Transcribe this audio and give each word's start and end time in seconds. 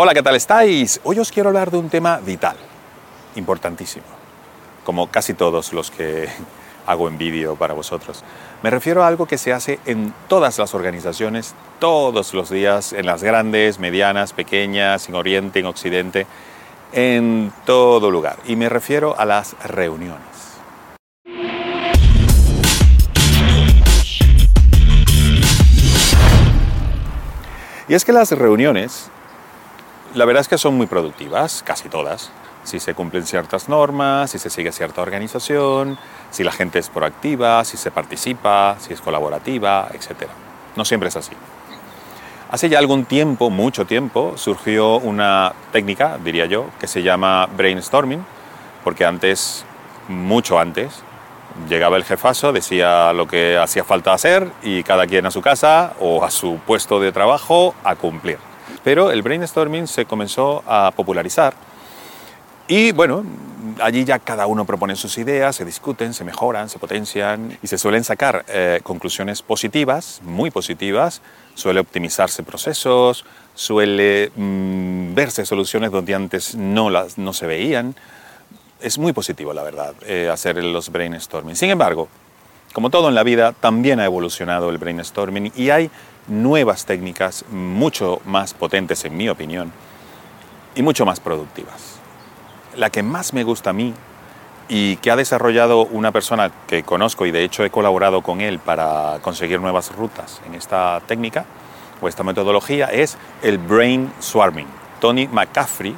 Hola, 0.00 0.14
¿qué 0.14 0.22
tal 0.22 0.36
estáis? 0.36 1.00
Hoy 1.02 1.18
os 1.18 1.32
quiero 1.32 1.48
hablar 1.48 1.72
de 1.72 1.76
un 1.76 1.88
tema 1.88 2.18
vital, 2.18 2.56
importantísimo, 3.34 4.04
como 4.84 5.10
casi 5.10 5.34
todos 5.34 5.72
los 5.72 5.90
que 5.90 6.28
hago 6.86 7.08
en 7.08 7.18
vídeo 7.18 7.56
para 7.56 7.74
vosotros. 7.74 8.22
Me 8.62 8.70
refiero 8.70 9.02
a 9.02 9.08
algo 9.08 9.26
que 9.26 9.38
se 9.38 9.52
hace 9.52 9.80
en 9.86 10.14
todas 10.28 10.56
las 10.56 10.72
organizaciones, 10.72 11.56
todos 11.80 12.32
los 12.32 12.48
días, 12.48 12.92
en 12.92 13.06
las 13.06 13.24
grandes, 13.24 13.80
medianas, 13.80 14.32
pequeñas, 14.32 15.08
en 15.08 15.16
Oriente, 15.16 15.58
en 15.58 15.66
Occidente, 15.66 16.28
en 16.92 17.52
todo 17.66 18.12
lugar. 18.12 18.36
Y 18.46 18.54
me 18.54 18.68
refiero 18.68 19.18
a 19.18 19.24
las 19.24 19.56
reuniones. 19.64 20.22
Y 27.88 27.94
es 27.94 28.04
que 28.04 28.12
las 28.12 28.30
reuniones 28.30 29.10
la 30.14 30.24
verdad 30.24 30.40
es 30.40 30.48
que 30.48 30.58
son 30.58 30.76
muy 30.76 30.86
productivas, 30.86 31.62
casi 31.64 31.88
todas. 31.88 32.30
Si 32.64 32.80
se 32.80 32.94
cumplen 32.94 33.24
ciertas 33.26 33.68
normas, 33.68 34.30
si 34.30 34.38
se 34.38 34.50
sigue 34.50 34.72
cierta 34.72 35.00
organización, 35.00 35.98
si 36.30 36.44
la 36.44 36.52
gente 36.52 36.78
es 36.78 36.88
proactiva, 36.88 37.64
si 37.64 37.76
se 37.76 37.90
participa, 37.90 38.76
si 38.78 38.92
es 38.92 39.00
colaborativa, 39.00 39.88
etc. 39.92 40.28
No 40.76 40.84
siempre 40.84 41.08
es 41.08 41.16
así. 41.16 41.32
Hace 42.50 42.68
ya 42.68 42.78
algún 42.78 43.04
tiempo, 43.04 43.50
mucho 43.50 43.86
tiempo, 43.86 44.34
surgió 44.36 44.96
una 44.96 45.52
técnica, 45.72 46.18
diría 46.22 46.46
yo, 46.46 46.66
que 46.80 46.86
se 46.86 47.02
llama 47.02 47.46
brainstorming, 47.56 48.24
porque 48.84 49.04
antes, 49.04 49.64
mucho 50.08 50.58
antes, 50.58 51.02
llegaba 51.68 51.96
el 51.96 52.04
jefazo, 52.04 52.52
decía 52.52 53.12
lo 53.12 53.28
que 53.28 53.58
hacía 53.58 53.84
falta 53.84 54.14
hacer 54.14 54.50
y 54.62 54.82
cada 54.82 55.06
quien 55.06 55.26
a 55.26 55.30
su 55.30 55.42
casa 55.42 55.94
o 56.00 56.24
a 56.24 56.30
su 56.30 56.58
puesto 56.66 57.00
de 57.00 57.12
trabajo 57.12 57.74
a 57.84 57.96
cumplir. 57.96 58.47
Pero 58.82 59.10
el 59.10 59.22
brainstorming 59.22 59.86
se 59.86 60.04
comenzó 60.04 60.62
a 60.66 60.92
popularizar 60.94 61.54
y 62.70 62.92
bueno, 62.92 63.24
allí 63.80 64.04
ya 64.04 64.18
cada 64.18 64.46
uno 64.46 64.66
propone 64.66 64.94
sus 64.94 65.16
ideas, 65.16 65.56
se 65.56 65.64
discuten, 65.64 66.12
se 66.12 66.22
mejoran, 66.22 66.68
se 66.68 66.78
potencian 66.78 67.56
y 67.62 67.66
se 67.66 67.78
suelen 67.78 68.04
sacar 68.04 68.44
eh, 68.46 68.80
conclusiones 68.82 69.40
positivas, 69.40 70.20
muy 70.22 70.50
positivas, 70.50 71.22
suele 71.54 71.80
optimizarse 71.80 72.42
procesos, 72.42 73.24
suele 73.54 74.30
mm, 74.36 75.14
verse 75.14 75.46
soluciones 75.46 75.90
donde 75.90 76.14
antes 76.14 76.54
no, 76.56 76.90
las, 76.90 77.16
no 77.16 77.32
se 77.32 77.46
veían. 77.46 77.94
Es 78.82 78.98
muy 78.98 79.14
positivo, 79.14 79.54
la 79.54 79.62
verdad, 79.62 79.94
eh, 80.06 80.28
hacer 80.30 80.62
los 80.62 80.92
brainstorming. 80.92 81.56
Sin 81.56 81.70
embargo, 81.70 82.08
como 82.72 82.90
todo 82.90 83.08
en 83.08 83.14
la 83.14 83.22
vida, 83.22 83.52
también 83.52 84.00
ha 84.00 84.04
evolucionado 84.04 84.70
el 84.70 84.78
brainstorming 84.78 85.52
y 85.56 85.70
hay 85.70 85.90
nuevas 86.26 86.84
técnicas 86.84 87.44
mucho 87.50 88.20
más 88.24 88.54
potentes, 88.54 89.04
en 89.04 89.16
mi 89.16 89.28
opinión, 89.28 89.72
y 90.74 90.82
mucho 90.82 91.04
más 91.06 91.20
productivas. 91.20 91.98
La 92.76 92.90
que 92.90 93.02
más 93.02 93.32
me 93.32 93.44
gusta 93.44 93.70
a 93.70 93.72
mí 93.72 93.94
y 94.68 94.96
que 94.96 95.10
ha 95.10 95.16
desarrollado 95.16 95.86
una 95.86 96.12
persona 96.12 96.52
que 96.66 96.82
conozco 96.82 97.26
y 97.26 97.30
de 97.30 97.42
hecho 97.42 97.64
he 97.64 97.70
colaborado 97.70 98.22
con 98.22 98.40
él 98.40 98.58
para 98.58 99.18
conseguir 99.22 99.60
nuevas 99.60 99.94
rutas 99.94 100.40
en 100.46 100.54
esta 100.54 101.00
técnica 101.06 101.46
o 102.00 102.08
esta 102.08 102.22
metodología 102.22 102.86
es 102.86 103.16
el 103.42 103.58
brain 103.58 104.12
swarming. 104.20 104.66
Tony 105.00 105.26
McCaffrey, 105.26 105.96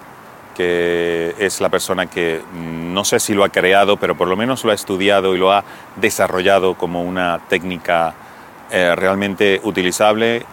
que 0.54 1.34
es 1.38 1.60
la 1.60 1.68
persona 1.68 2.06
que 2.06 2.40
no 2.54 3.04
sé 3.04 3.20
si 3.20 3.34
lo 3.34 3.44
ha 3.44 3.48
creado, 3.48 3.96
pero 3.96 4.16
por 4.16 4.28
lo 4.28 4.36
menos 4.36 4.64
lo 4.64 4.70
ha 4.70 4.74
estudiado 4.74 5.34
y 5.34 5.38
lo 5.38 5.52
ha 5.52 5.64
desarrollado 5.96 6.74
como 6.74 7.02
una 7.02 7.40
técnica 7.48 8.14
eh, 8.70 8.94
realmente 8.94 9.60
utilizable 9.64 10.44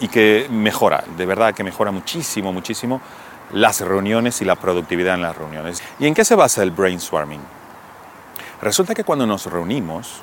y 0.00 0.08
que 0.08 0.46
mejora, 0.50 1.04
de 1.16 1.26
verdad 1.26 1.54
que 1.54 1.64
mejora 1.64 1.90
muchísimo, 1.90 2.52
muchísimo 2.52 3.00
las 3.52 3.80
reuniones 3.80 4.40
y 4.42 4.44
la 4.44 4.56
productividad 4.56 5.14
en 5.14 5.22
las 5.22 5.36
reuniones. 5.36 5.82
¿Y 5.98 6.06
en 6.06 6.14
qué 6.14 6.24
se 6.24 6.34
basa 6.34 6.62
el 6.62 6.70
brainstorming? 6.70 7.40
Resulta 8.60 8.94
que 8.94 9.04
cuando 9.04 9.26
nos 9.26 9.46
reunimos, 9.46 10.22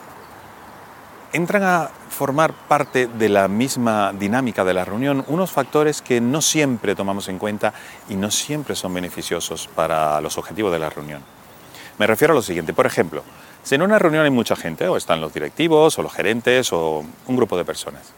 entran 1.34 1.64
a 1.64 1.90
formar 2.10 2.54
parte 2.54 3.08
de 3.08 3.30
la 3.30 3.48
misma 3.48 4.14
dinámica 4.18 4.64
de 4.64 4.74
la 4.74 4.86
reunión 4.86 5.24
unos 5.28 5.52
factores 5.52 6.02
que 6.02 6.22
no 6.22 6.42
siempre 6.42 6.96
tomamos 6.96 7.30
en 7.30 7.40
cuenta 7.40 7.74
y 8.10 8.16
no 8.16 8.32
siempre 8.32 8.76
son 8.76 8.94
beneficiosos 8.94 9.68
para 9.68 10.20
los 10.22 10.38
objetivos 10.38 10.72
de 10.72 10.80
la 10.80 10.90
reunión. 10.90 11.22
Me 11.98 12.08
refiero 12.08 12.34
a 12.34 12.36
lo 12.36 12.42
siguiente, 12.42 12.74
por 12.74 12.86
ejemplo, 12.86 13.24
si 13.64 13.76
en 13.76 13.82
una 13.82 14.00
reunión 14.00 14.24
hay 14.24 14.32
mucha 14.32 14.56
gente, 14.56 14.88
o 14.88 14.98
están 14.98 15.22
los 15.22 15.34
directivos, 15.34 16.00
o 16.00 16.02
los 16.02 16.14
gerentes, 16.14 16.72
o 16.72 17.04
un 17.28 17.36
grupo 17.36 17.58
de 17.58 17.66
personas, 17.66 18.14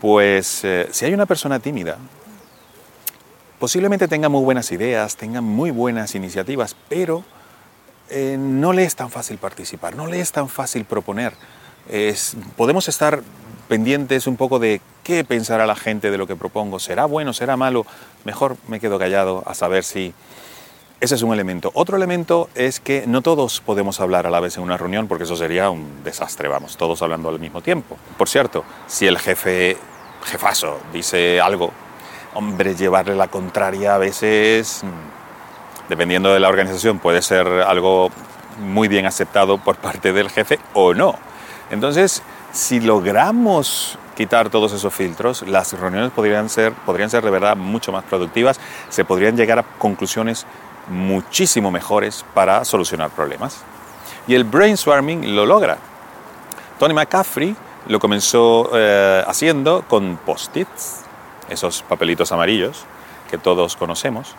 pues 0.00 0.64
eh, 0.64 0.88
si 0.90 1.04
hay 1.04 1.14
una 1.14 1.26
persona 1.26 1.60
tímida, 1.60 1.98
posiblemente 3.60 4.08
tenga 4.08 4.28
muy 4.28 4.42
buenas 4.42 4.72
ideas, 4.72 5.16
tenga 5.16 5.40
muy 5.40 5.70
buenas 5.70 6.16
iniciativas, 6.16 6.74
pero 6.88 7.24
eh, 8.10 8.36
no 8.38 8.72
le 8.72 8.82
es 8.82 8.96
tan 8.96 9.08
fácil 9.08 9.38
participar, 9.38 9.94
no 9.94 10.08
le 10.08 10.20
es 10.20 10.32
tan 10.32 10.48
fácil 10.48 10.84
proponer. 10.84 11.32
Podemos 12.56 12.88
estar 12.88 13.22
pendientes 13.68 14.26
un 14.26 14.36
poco 14.36 14.58
de 14.58 14.80
qué 15.02 15.24
pensará 15.24 15.66
la 15.66 15.76
gente 15.76 16.10
de 16.10 16.18
lo 16.18 16.26
que 16.26 16.36
propongo, 16.36 16.78
será 16.78 17.06
bueno, 17.06 17.32
será 17.32 17.56
malo, 17.56 17.86
mejor 18.24 18.56
me 18.68 18.80
quedo 18.80 18.98
callado 18.98 19.42
a 19.46 19.54
saber 19.54 19.84
si 19.84 20.14
ese 21.00 21.16
es 21.16 21.22
un 21.22 21.32
elemento. 21.32 21.72
Otro 21.74 21.96
elemento 21.96 22.48
es 22.54 22.78
que 22.78 23.04
no 23.08 23.22
todos 23.22 23.60
podemos 23.60 23.98
hablar 23.98 24.26
a 24.26 24.30
la 24.30 24.38
vez 24.38 24.56
en 24.56 24.62
una 24.62 24.76
reunión 24.76 25.08
porque 25.08 25.24
eso 25.24 25.34
sería 25.34 25.68
un 25.70 26.04
desastre, 26.04 26.48
vamos, 26.48 26.76
todos 26.76 27.02
hablando 27.02 27.28
al 27.28 27.40
mismo 27.40 27.60
tiempo. 27.60 27.96
Por 28.16 28.28
cierto, 28.28 28.64
si 28.86 29.06
el 29.06 29.18
jefe, 29.18 29.76
jefazo, 30.24 30.78
dice 30.92 31.40
algo, 31.40 31.72
hombre, 32.34 32.76
llevarle 32.76 33.16
la 33.16 33.26
contraria 33.26 33.96
a 33.96 33.98
veces, 33.98 34.84
mm, 34.84 35.88
dependiendo 35.88 36.32
de 36.32 36.38
la 36.38 36.48
organización, 36.48 37.00
puede 37.00 37.20
ser 37.20 37.48
algo 37.48 38.10
muy 38.60 38.86
bien 38.86 39.06
aceptado 39.06 39.58
por 39.58 39.76
parte 39.76 40.12
del 40.12 40.30
jefe 40.30 40.60
o 40.72 40.94
no. 40.94 41.18
Entonces, 41.72 42.22
si 42.52 42.80
logramos 42.80 43.98
quitar 44.14 44.50
todos 44.50 44.72
esos 44.72 44.92
filtros, 44.92 45.42
las 45.48 45.72
reuniones 45.72 46.12
podrían 46.12 46.50
ser, 46.50 46.72
podrían 46.72 47.08
ser 47.08 47.24
de 47.24 47.30
verdad 47.30 47.56
mucho 47.56 47.90
más 47.92 48.04
productivas, 48.04 48.60
se 48.90 49.06
podrían 49.06 49.38
llegar 49.38 49.58
a 49.58 49.62
conclusiones 49.62 50.46
muchísimo 50.88 51.70
mejores 51.70 52.26
para 52.34 52.66
solucionar 52.66 53.08
problemas. 53.10 53.62
Y 54.26 54.34
el 54.34 54.44
brainstorming 54.44 55.34
lo 55.34 55.46
logra. 55.46 55.78
Tony 56.78 56.92
McCaffrey 56.92 57.56
lo 57.88 57.98
comenzó 57.98 58.70
eh, 58.74 59.24
haciendo 59.26 59.82
con 59.88 60.18
post-its, 60.18 61.00
esos 61.48 61.82
papelitos 61.82 62.32
amarillos 62.32 62.84
que 63.30 63.38
todos 63.38 63.76
conocemos. 63.76 64.34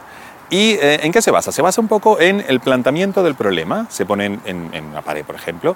¿Y 0.51 0.73
eh, 0.73 0.99
en 1.01 1.11
qué 1.11 1.21
se 1.21 1.31
basa? 1.31 1.51
Se 1.51 1.63
basa 1.63 1.81
un 1.81 1.87
poco 1.87 2.19
en 2.19 2.45
el 2.47 2.59
planteamiento 2.59 3.23
del 3.23 3.33
problema. 3.33 3.87
Se 3.89 4.05
ponen 4.05 4.39
en, 4.45 4.69
en 4.73 4.85
una 4.85 5.01
pared, 5.01 5.25
por 5.25 5.35
ejemplo, 5.35 5.75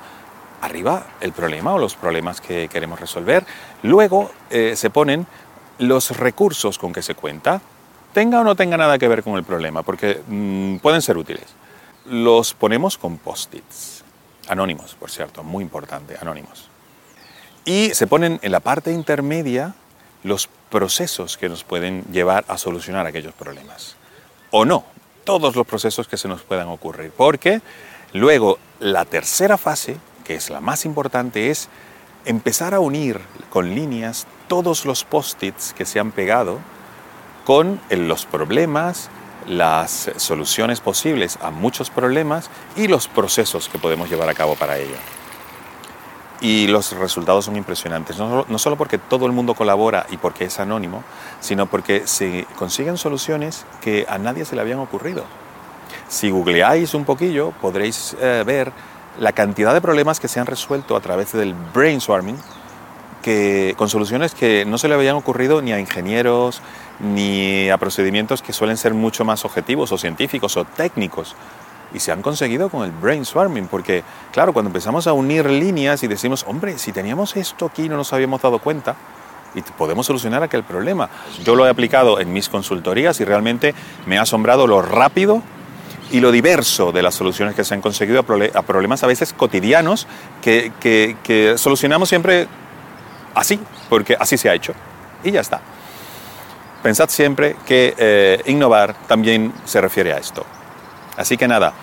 arriba 0.61 1.07
el 1.21 1.31
problema 1.31 1.73
o 1.73 1.77
los 1.77 1.95
problemas 1.95 2.41
que 2.41 2.67
queremos 2.67 2.99
resolver. 2.99 3.45
Luego 3.83 4.31
eh, 4.49 4.75
se 4.75 4.89
ponen 4.89 5.27
los 5.79 6.17
recursos 6.17 6.77
con 6.77 6.93
que 6.93 7.01
se 7.01 7.15
cuenta, 7.15 7.61
tenga 8.13 8.41
o 8.41 8.43
no 8.43 8.55
tenga 8.55 8.77
nada 8.77 8.97
que 8.97 9.07
ver 9.07 9.23
con 9.23 9.35
el 9.37 9.43
problema, 9.43 9.83
porque 9.83 10.21
mm, 10.27 10.77
pueden 10.77 11.01
ser 11.01 11.17
útiles. 11.17 11.45
Los 12.05 12.53
ponemos 12.53 12.97
con 12.97 13.17
post-its, 13.17 14.03
anónimos, 14.47 14.95
por 14.95 15.11
cierto, 15.11 15.43
muy 15.43 15.63
importante, 15.63 16.17
anónimos. 16.19 16.69
Y 17.65 17.93
se 17.93 18.07
ponen 18.07 18.39
en 18.41 18.51
la 18.51 18.61
parte 18.61 18.91
intermedia 18.91 19.75
los 20.23 20.49
procesos 20.69 21.37
que 21.37 21.49
nos 21.49 21.63
pueden 21.63 22.03
llevar 22.11 22.45
a 22.47 22.57
solucionar 22.57 23.05
aquellos 23.05 23.33
problemas. 23.33 23.97
O 24.51 24.65
no, 24.65 24.85
todos 25.23 25.55
los 25.55 25.67
procesos 25.67 26.07
que 26.07 26.17
se 26.17 26.27
nos 26.27 26.41
puedan 26.41 26.69
ocurrir, 26.69 27.11
porque 27.11 27.61
luego 28.13 28.57
la 28.79 29.05
tercera 29.05 29.57
fase, 29.57 29.97
que 30.27 30.35
es 30.35 30.49
la 30.49 30.59
más 30.59 30.85
importante, 30.85 31.49
es 31.49 31.69
empezar 32.25 32.73
a 32.73 32.81
unir 32.81 33.21
con 33.49 33.73
líneas 33.73 34.27
todos 34.49 34.85
los 34.85 35.05
post-its 35.05 35.73
que 35.73 35.85
se 35.85 36.01
han 36.01 36.11
pegado 36.11 36.59
con 37.45 37.79
los 37.89 38.25
problemas, 38.25 39.09
las 39.47 40.11
soluciones 40.17 40.81
posibles 40.81 41.39
a 41.41 41.49
muchos 41.49 41.89
problemas 41.89 42.49
y 42.75 42.89
los 42.89 43.07
procesos 43.07 43.69
que 43.69 43.79
podemos 43.79 44.09
llevar 44.09 44.27
a 44.27 44.33
cabo 44.33 44.55
para 44.55 44.77
ello. 44.77 44.97
Y 46.41 46.67
los 46.67 46.91
resultados 46.91 47.45
son 47.45 47.55
impresionantes, 47.55 48.19
no, 48.19 48.45
no, 48.47 48.59
solo 48.59 48.75
porque 48.75 48.97
todo 48.97 49.25
el 49.25 49.31
mundo 49.31 49.55
colabora 49.55 50.05
y 50.11 50.17
porque 50.17 50.45
es 50.45 50.59
anónimo, 50.59 51.03
sino 51.39 51.67
porque 51.67 52.05
se 52.05 52.45
consiguen 52.57 52.97
soluciones 52.97 53.65
que 53.79 54.05
a 54.09 54.17
nadie 54.17 54.43
se 54.43 54.55
le 54.55 54.61
habían 54.61 54.79
ocurrido. 54.79 55.23
Si 56.09 56.29
googleáis 56.29 56.93
un 56.93 57.05
poquillo, 57.05 57.51
podréis 57.61 58.15
eh, 58.19 58.43
ver 58.45 58.73
la 59.19 59.31
cantidad 59.31 59.73
de 59.73 59.81
problemas 59.81 60.19
que 60.19 60.27
se 60.27 60.39
han 60.39 60.45
resuelto 60.45 60.95
a 60.95 60.99
través 60.99 61.31
del 61.33 61.53
brainstorming, 61.73 62.37
que, 63.21 63.73
con 63.77 63.89
soluciones 63.89 64.33
que 64.33 64.65
no 64.65 64.77
se 64.77 64.87
le 64.87 64.95
habían 64.95 65.15
ocurrido 65.15 65.61
ni 65.61 65.73
a 65.73 65.79
ingenieros, 65.79 66.61
ni 66.99 67.69
a 67.69 67.77
procedimientos 67.77 68.41
que 68.41 68.53
suelen 68.53 68.77
ser 68.77 68.93
mucho 68.93 69.25
más 69.25 69.45
objetivos 69.45 69.91
o 69.91 69.97
científicos 69.97 70.55
o 70.57 70.65
técnicos. 70.65 71.35
Y 71.93 71.99
se 71.99 72.11
han 72.11 72.21
conseguido 72.21 72.69
con 72.69 72.83
el 72.83 72.91
brainstorming, 72.91 73.67
porque 73.67 74.03
claro, 74.31 74.53
cuando 74.53 74.69
empezamos 74.69 75.07
a 75.07 75.13
unir 75.13 75.49
líneas 75.49 76.03
y 76.03 76.07
decimos, 76.07 76.45
hombre, 76.47 76.77
si 76.77 76.91
teníamos 76.91 77.35
esto 77.35 77.65
aquí 77.65 77.89
no 77.89 77.97
nos 77.97 78.13
habíamos 78.13 78.41
dado 78.41 78.59
cuenta, 78.59 78.95
y 79.55 79.61
podemos 79.61 80.05
solucionar 80.05 80.43
aquel 80.43 80.63
problema. 80.63 81.09
Yo 81.43 81.55
lo 81.55 81.65
he 81.65 81.69
aplicado 81.69 82.19
en 82.19 82.31
mis 82.31 82.49
consultorías 82.49 83.19
y 83.19 83.25
realmente 83.25 83.73
me 84.05 84.17
ha 84.17 84.21
asombrado 84.21 84.67
lo 84.67 84.81
rápido 84.81 85.41
y 86.11 86.19
lo 86.19 86.31
diverso 86.31 86.91
de 86.91 87.01
las 87.01 87.15
soluciones 87.15 87.55
que 87.55 87.63
se 87.63 87.73
han 87.73 87.81
conseguido 87.81 88.19
a 88.19 88.61
problemas 88.63 89.03
a 89.03 89.07
veces 89.07 89.33
cotidianos 89.33 90.07
que, 90.41 90.71
que, 90.79 91.57
solucionamos 91.57 92.09
siempre 92.09 92.47
así, 93.35 93.59
porque 93.89 94.15
así 94.19 94.37
se 94.37 94.49
ha 94.49 94.53
hecho. 94.53 94.73
Y 95.23 95.31
ya 95.31 95.41
está. 95.41 95.61
Pensad 96.83 97.09
siempre 97.09 97.55
que 97.65 97.93
eh, 97.97 98.41
innovar 98.45 98.95
también 99.07 99.53
se 99.65 99.81
refiere 99.81 100.13
a 100.13 100.17
esto. 100.17 100.45
Así 101.17 101.35
que 101.35 101.47
nada, 101.47 101.73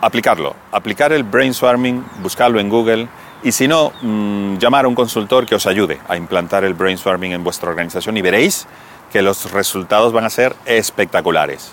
aplicarlo, 0.00 0.54
aplicar 0.72 1.12
el 1.12 1.22
brainstorming, 1.22 2.04
buscarlo 2.22 2.60
en 2.60 2.68
Google 2.68 3.08
y 3.42 3.52
si 3.52 3.68
no, 3.68 3.92
mm, 4.02 4.58
llamar 4.58 4.84
a 4.84 4.88
un 4.88 4.96
consultor 4.96 5.46
que 5.46 5.54
os 5.54 5.66
ayude 5.66 6.00
a 6.08 6.16
implantar 6.16 6.64
el 6.64 6.74
brainstorming 6.74 7.32
en 7.32 7.44
vuestra 7.44 7.70
organización 7.70 8.16
y 8.16 8.22
veréis 8.22 8.66
que 9.12 9.22
los 9.22 9.50
resultados 9.52 10.12
van 10.12 10.24
a 10.24 10.30
ser 10.30 10.56
espectaculares. 10.66 11.72